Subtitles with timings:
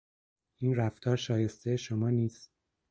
[0.57, 2.51] این رفتار شایستهی شما نیست.